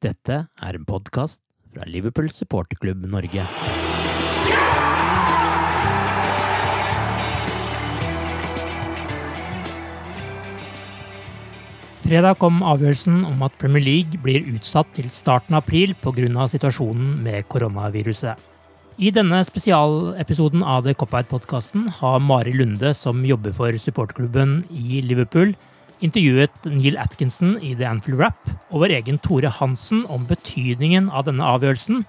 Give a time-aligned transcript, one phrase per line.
[0.00, 1.42] Dette er en podkast
[1.74, 3.42] fra Liverpool supporterklubb Norge.
[12.00, 16.48] Fredag kom avgjørelsen om at Premier League blir utsatt til starten av april pga.
[16.48, 18.40] situasjonen med koronaviruset.
[18.96, 25.52] I denne spesialepisoden av The Cop-Out-podkasten har Mari Lunde, som jobber for supporterklubben i Liverpool,
[26.04, 31.26] intervjuet Neil Atkinson i The Anfield Rap og vår egen Tore Hansen om betydningen av
[31.28, 32.04] denne avgjørelsen,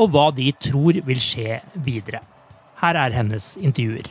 [0.00, 2.22] og hva de tror vil skje videre.
[2.82, 4.08] Her er hennes intervjuer.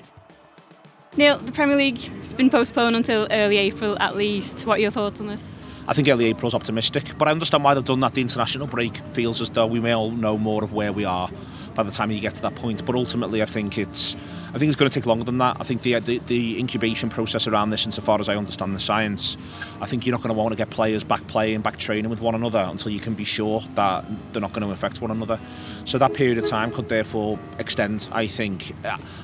[1.17, 4.65] Neil, the Premier League has been postponed until early April at least.
[4.65, 5.41] What are your thoughts on this?
[5.87, 8.13] I think early April's optimistic, but I understand why they've done that.
[8.13, 11.29] The international break feels as though we may all know more of where we are
[11.75, 12.85] by the time you get to that point.
[12.85, 14.15] But ultimately, I think it's
[14.53, 15.57] I think it's going to take longer than that.
[15.61, 19.37] I think the, the, the incubation process around this, insofar as I understand the science,
[19.79, 22.19] I think you're not going to want to get players back playing, back training with
[22.19, 24.03] one another until you can be sure that
[24.33, 25.39] they're not going to affect one another.
[25.85, 28.09] So that period of time could therefore extend.
[28.11, 28.73] I think.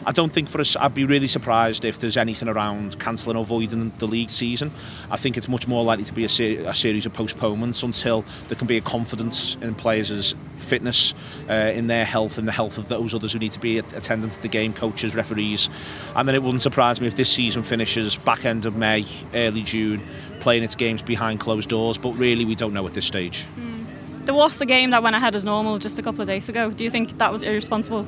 [0.05, 0.77] I don't think for us.
[0.77, 4.71] I'd be really surprised if there's anything around cancelling or voiding the league season.
[5.11, 8.23] I think it's much more likely to be a, ser- a series of postponements until
[8.47, 11.13] there can be a confidence in players' fitness,
[11.49, 14.31] uh, in their health, and the health of those others who need to be attendant
[14.31, 15.69] to the game, coaches, referees.
[16.15, 19.63] And then it wouldn't surprise me if this season finishes back end of May, early
[19.63, 20.01] June,
[20.39, 21.97] playing its games behind closed doors.
[21.97, 23.45] But really, we don't know at this stage.
[23.57, 24.25] Mm.
[24.25, 26.71] There was a game that went ahead as normal just a couple of days ago.
[26.71, 28.05] Do you think that was irresponsible?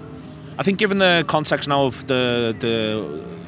[0.58, 3.39] I think, given the context now of the the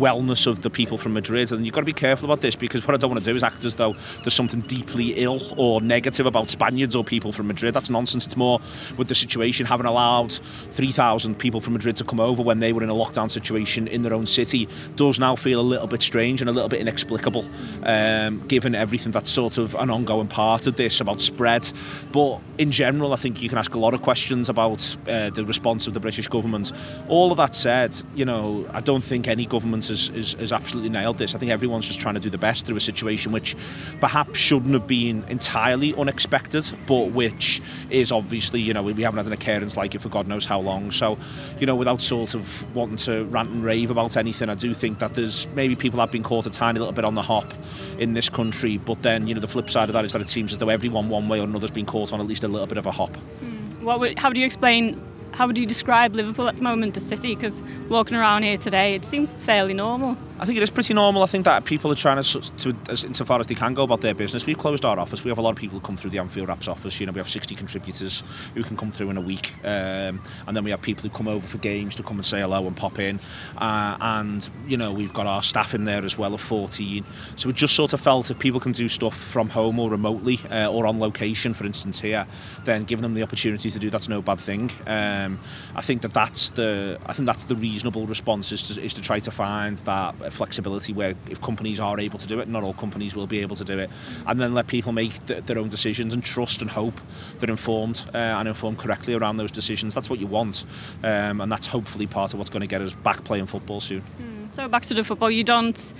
[0.00, 1.52] wellness of the people from Madrid.
[1.52, 3.36] And you've got to be careful about this because what I don't want to do
[3.36, 7.46] is act as though there's something deeply ill or negative about Spaniards or people from
[7.46, 7.74] Madrid.
[7.74, 8.26] That's nonsense.
[8.26, 8.60] It's more
[8.96, 12.82] with the situation having allowed 3,000 people from Madrid to come over when they were
[12.82, 16.40] in a lockdown situation in their own city does now feel a little bit strange
[16.40, 17.44] and a little bit inexplicable
[17.82, 21.70] um, given everything that's sort of an ongoing part of this about spread.
[22.12, 25.44] But in general, I think you can ask a lot of questions about uh, the
[25.44, 26.72] response of the British government.
[27.08, 30.88] All of that said, you know, I don't think any government has, has, has, absolutely
[30.88, 31.34] nailed this.
[31.34, 33.54] I think everyone's just trying to do the best through a situation which
[34.00, 39.26] perhaps shouldn't have been entirely unexpected, but which is obviously, you know, we haven't had
[39.26, 40.90] an occurrence like it for God knows how long.
[40.90, 41.18] So,
[41.58, 44.98] you know, without sort of wanting to rant and rave about anything, I do think
[45.00, 47.52] that there's maybe people have been caught a tiny little bit on the hop
[47.98, 50.28] in this country, but then, you know, the flip side of that is that it
[50.28, 52.48] seems as though everyone, one way or another, has been caught on at least a
[52.48, 53.16] little bit of a hop.
[53.42, 53.82] Mm.
[53.82, 55.00] What would, how do you explain
[55.32, 57.34] how would you describe Liverpool at the moment, the city?
[57.34, 60.16] Because walking around here today, it seemed fairly normal.
[60.40, 61.22] I think it is pretty normal.
[61.22, 64.00] I think that people are trying to, to as insofar as they can go about
[64.00, 64.46] their business.
[64.46, 65.22] We've closed our office.
[65.22, 66.98] We have a lot of people who come through the Anfield Wrap's office.
[66.98, 68.22] You know, we have 60 contributors
[68.54, 71.28] who can come through in a week, um, and then we have people who come
[71.28, 73.20] over for games to come and say hello and pop in.
[73.58, 77.04] Uh, and you know, we've got our staff in there as well of 14.
[77.36, 80.40] So it just sort of felt if people can do stuff from home or remotely
[80.50, 82.26] uh, or on location, for instance here,
[82.64, 84.70] then giving them the opportunity to do that's no bad thing.
[84.86, 85.38] Um,
[85.76, 89.02] I think that that's the I think that's the reasonable response is to, is to
[89.02, 92.74] try to find that flexibility where if companies are able to do it, not all
[92.74, 93.90] companies will be able to do it,
[94.26, 97.00] and then let people make th- their own decisions and trust and hope
[97.38, 99.94] they're informed uh, and informed correctly around those decisions.
[99.94, 100.64] That's what you want,
[101.02, 104.02] um, and that's hopefully part of what's going to get us back playing football soon.
[104.02, 104.54] Mm.
[104.54, 105.94] So back to the football, you don't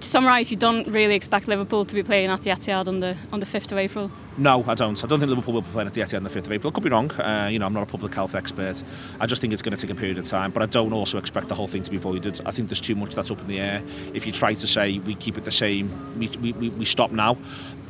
[0.00, 3.16] to summarise, you don't really expect Liverpool to be playing at the Etihad on the
[3.32, 4.10] on the fifth of April.
[4.38, 5.02] No, I don't.
[5.04, 6.70] I don't think Liverpool will be playing at the Etihad on the 5th of April.
[6.70, 7.10] I Could be wrong.
[7.12, 8.82] Uh, you know, I'm not a public health expert.
[9.20, 10.52] I just think it's going to take a period of time.
[10.52, 12.40] But I don't also expect the whole thing to be voided.
[12.46, 13.82] I think there's too much that's up in the air.
[14.14, 17.36] If you try to say we keep it the same, we, we, we stop now,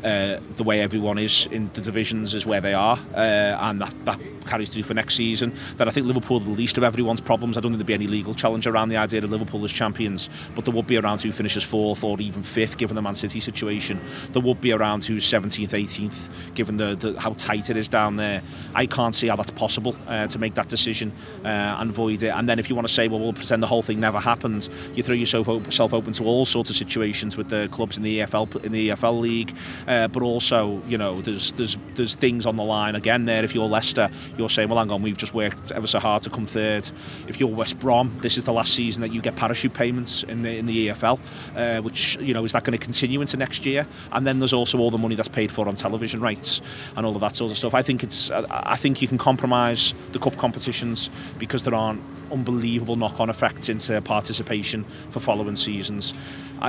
[0.05, 3.95] uh, the way everyone is in the divisions is where they are, uh, and that,
[4.05, 5.55] that carries through for next season.
[5.77, 7.57] That I think Liverpool the least of everyone's problems.
[7.57, 10.29] I don't think there'd be any legal challenge around the idea of Liverpool as champions,
[10.55, 13.39] but there would be around who finishes fourth or even fifth, given the Man City
[13.39, 14.01] situation.
[14.33, 18.17] There would be around who's 17th, 18th, given the, the how tight it is down
[18.17, 18.43] there.
[18.75, 21.13] I can't see how that's possible uh, to make that decision
[21.45, 22.29] uh, and void it.
[22.29, 24.69] And then if you want to say, well, we'll pretend the whole thing never happened,
[24.95, 28.65] you throw yourself open to all sorts of situations with the clubs in the EFL
[28.65, 29.55] in the EFL league.
[29.87, 33.45] Uh, but also, you know, there's there's there's things on the line again there.
[33.45, 36.31] If you're Leicester, you're saying, well, hang on, we've just worked ever so hard to
[36.31, 36.91] come third.
[37.29, 40.43] If you're West Brom, this is the last season that you get parachute payments in
[40.43, 41.19] the in the EFL,
[41.57, 43.87] uh, which you know is that going to continue into next year?
[44.11, 46.61] And then there's also all the money that's paid for on television rights
[46.97, 47.75] and all of that sort of stuff.
[47.75, 52.97] I think it's I think you can compromise the cup competitions because there aren't unbelievable
[52.97, 56.15] knock-on effects into participation for following seasons.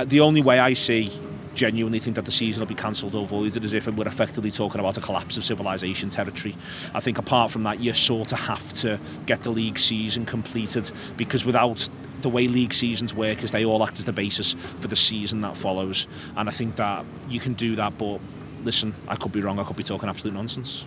[0.06, 1.10] The only way I see
[1.54, 4.80] genuinely think that the season will be cancelled or voided as if we're effectively talking
[4.80, 6.56] about a collapse of civilization territory.
[6.92, 10.90] I think apart from that, you sort of have to get the league season completed
[11.16, 11.88] because without
[12.22, 15.42] the way league seasons work is they all act as the basis for the season
[15.42, 18.18] that follows and I think that you can do that but
[18.64, 20.84] listen I could be wrong I could be talking absolute nonsense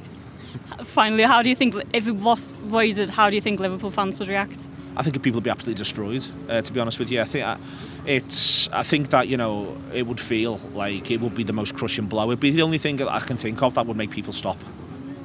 [0.83, 4.19] finally how do you think if it was voided how do you think Liverpool fans
[4.19, 4.59] would react
[4.95, 7.45] I think people would be absolutely destroyed uh, to be honest with you I think
[7.45, 7.57] I,
[8.07, 11.75] it's I think that you know it would feel like it would be the most
[11.75, 12.27] crushing blow.
[12.31, 14.57] It'd be the only thing that I can think of that would make people stop,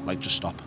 [0.04, 0.60] like just stop.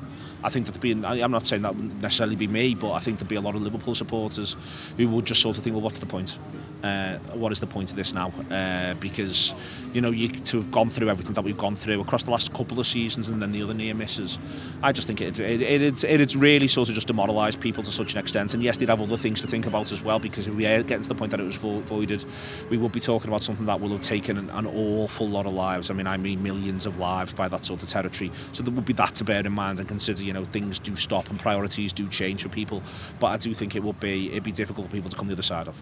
[0.43, 2.99] I think that there'd be, I'm not saying that would necessarily be me, but I
[2.99, 4.55] think there'd be a lot of Liverpool supporters
[4.95, 6.37] who would just sort of think, well, what's the point?
[6.85, 8.31] Uh, what is the point of this now?
[8.51, 9.55] Uh, because
[9.91, 12.53] you know, you to have gone through everything that we've gone through across the last
[12.53, 14.37] couple of seasons, and then the other near misses.
[14.83, 17.91] I just think it it it, it, it's really sort of just demoralised people to
[17.91, 18.53] such an extent.
[18.53, 20.83] And yes, they'd have other things to think about as well, because if we are
[20.83, 22.23] getting to the point that it was vo- voided,
[22.69, 25.53] we would be talking about something that will have taken an, an awful lot of
[25.53, 25.89] lives.
[25.89, 28.31] I mean, I mean millions of lives by that sort of territory.
[28.51, 30.23] So there would be that to bear in mind and consider.
[30.23, 32.83] You know, things do stop and priorities do change for people.
[33.19, 35.33] But I do think it would be it'd be difficult for people to come the
[35.33, 35.81] other side of.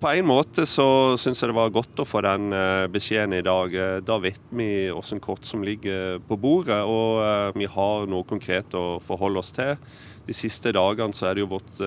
[0.00, 2.48] På en måte så syns jeg det var godt å få den
[2.88, 3.74] beskjeden i dag.
[4.00, 8.96] Da vet vi hvilke kort som ligger på bordet, og vi har noe konkret å
[9.04, 9.76] forholde oss til.
[10.24, 11.82] De siste dagene så er det jo vært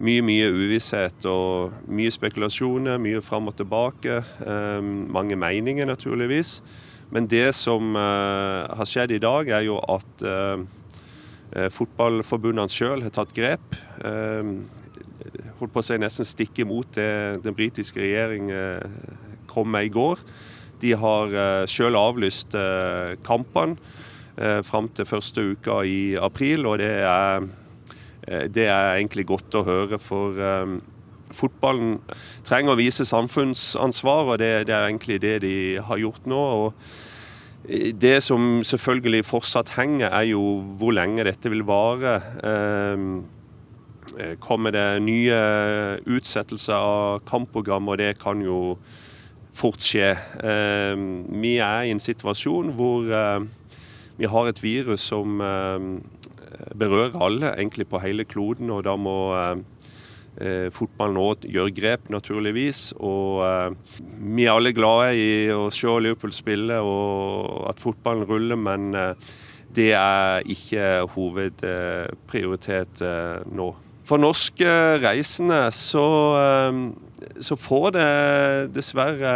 [0.00, 4.22] mye, mye uvisshet og mye spekulasjoner, mye fram og tilbake.
[4.80, 6.62] Mange meninger, naturligvis.
[7.12, 10.24] Men det som har skjedd i dag, er jo at
[11.76, 13.76] fotballforbundene sjøl har tatt grep
[15.60, 18.50] holdt på å si nesten stikke imot det den britiske regjering
[19.50, 20.20] kom med i går.
[20.82, 21.32] De har
[21.72, 22.52] selv avlyst
[23.24, 23.78] kampene
[24.66, 27.46] fram til første uka i april, og det er,
[28.52, 29.96] det er egentlig godt å høre.
[30.02, 30.36] For
[31.32, 31.96] fotballen
[32.44, 35.56] trenger å vise samfunnsansvar, og det, det er egentlig det de
[35.88, 36.44] har gjort nå.
[36.66, 36.74] og
[37.66, 40.42] det som selvfølgelig fortsatt henger, er jo
[40.78, 42.20] hvor lenge dette vil vare.
[44.40, 45.36] Kommer det nye
[46.08, 48.78] utsettelser av kampprogram, og det kan jo
[49.56, 50.16] fort skje.
[51.36, 53.04] Vi er i en situasjon hvor
[54.16, 55.40] vi har et virus som
[56.76, 58.70] berører alle, egentlig på hele kloden.
[58.72, 59.36] Og da må
[60.72, 62.92] fotballen òg gjøre grep, naturligvis.
[62.96, 63.44] Og
[64.00, 68.96] vi er alle glade i å se Liverpool spille og at fotballen ruller, men
[69.76, 73.04] det er ikke hovedprioritet
[73.52, 73.74] nå.
[74.06, 74.70] For norske
[75.02, 76.06] reisende så,
[77.42, 78.10] så får det
[78.76, 79.32] dessverre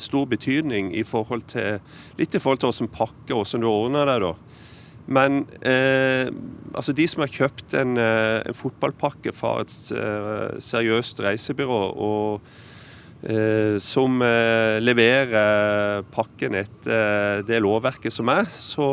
[0.00, 1.82] stor betydning i forhold til,
[2.16, 4.20] litt i forhold til hvordan pakke hvordan du ordner det.
[4.24, 4.32] da.
[5.08, 6.28] Men eh,
[6.76, 9.72] altså de som har kjøpt en, en fotballpakke fra et
[10.64, 12.42] seriøst reisebyrå, og
[13.24, 18.90] eh, som eh, leverer pakken etter det lovverket som er, så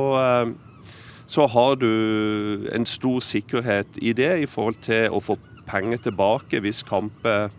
[1.26, 6.62] så har du en stor sikkerhet i det i forhold til å få penger tilbake
[6.62, 7.50] hvis kamper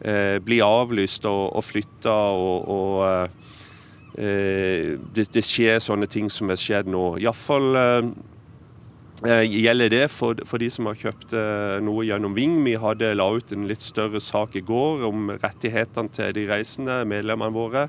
[0.00, 6.48] eh, blir avlyst og, og flytta og, og eh, det, det, skjer sånne ting som
[6.52, 7.04] har skjedd nå.
[7.20, 12.56] Iallfall eh, gjelder det for, for, de som har kjøpt eh, noe gjennom Ving.
[12.64, 17.02] Vi hadde la ut en litt større sak i går om rettighetene til de reisende,
[17.08, 17.88] medlemmene våre.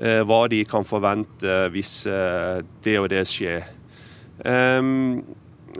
[0.00, 3.66] Eh, hva de kan forvente hvis eh, det og det skjer.
[4.40, 5.22] Um,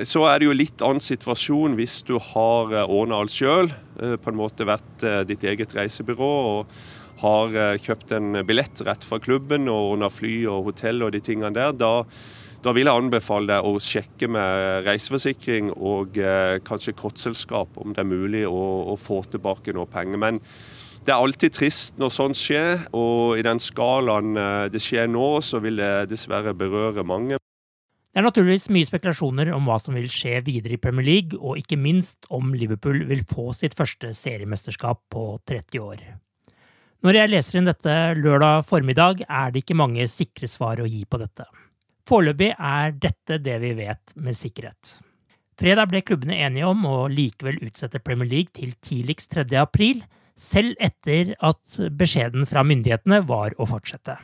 [0.02, 3.68] så er det jo litt annen situasjon hvis du har ordna alt sjøl.
[3.92, 6.76] På en måte vært ditt eget reisebyrå og
[7.21, 11.52] har kjøpt en billett rett fra klubben og ordna fly og hotell og de tingene
[11.59, 11.76] der.
[11.76, 12.06] Da,
[12.64, 16.16] da vil jeg anbefale deg å sjekke med reiseforsikring og
[16.64, 20.25] kanskje kortselskap om det er mulig å, å få tilbake noe penger.
[20.25, 20.40] Men
[21.02, 25.40] det er alltid trist når sånt skjer, og i den skalaen eh, det skjer nå,
[25.42, 27.41] så vil det dessverre berøre mange.
[28.12, 31.57] Det er naturligvis mye spekulasjoner om hva som vil skje videre i Premier League, og
[31.57, 36.02] ikke minst om Liverpool vil få sitt første seriemesterskap på 30 år.
[37.02, 41.07] Når jeg leser inn dette lørdag formiddag, er det ikke mange sikre svar å gi
[41.09, 41.47] på dette.
[42.04, 44.99] Foreløpig er dette det vi vet med sikkerhet.
[45.57, 49.47] Fredag ble klubbene enige om å likevel utsette Premier League til tidligst 3.
[49.57, 50.04] april,
[50.37, 54.19] selv etter at beskjeden fra myndighetene var å fortsette.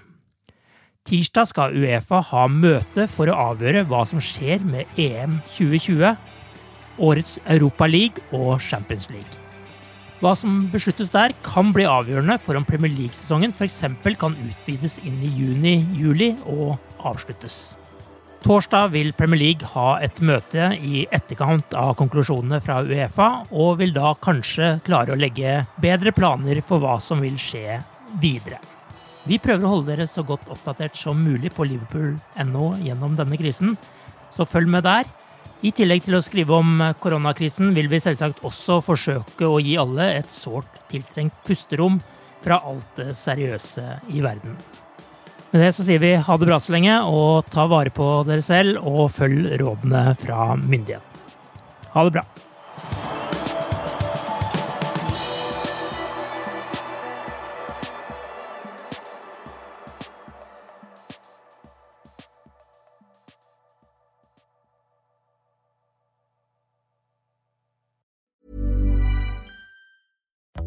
[1.08, 6.18] Tirsdag skal Uefa ha møte for å avgjøre hva som skjer med EM 2020,
[7.00, 9.40] årets Europa League og Champions League.
[10.20, 13.80] Hva som besluttes der, kan bli avgjørende for om Premier League-sesongen f.eks.
[14.20, 17.78] kan utvides inn i juni-juli og avsluttes.
[18.44, 23.96] Torsdag vil Premier League ha et møte i etterkant av konklusjonene fra Uefa, og vil
[23.96, 27.80] da kanskje klare å legge bedre planer for hva som vil skje
[28.20, 28.60] videre.
[29.28, 33.74] Vi prøver å holde dere så godt oppdatert som mulig på Liverpool.no gjennom denne krisen,
[34.32, 35.04] så følg med der.
[35.60, 40.06] I tillegg til å skrive om koronakrisen vil vi selvsagt også forsøke å gi alle
[40.20, 41.98] et sårt tiltrengt pusterom
[42.44, 44.56] fra alt det seriøse i verden.
[45.50, 48.44] Med det så sier vi ha det bra så lenge, og ta vare på dere
[48.44, 51.04] selv, og følg rådene fra myndighetene.
[51.92, 52.24] Ha det bra.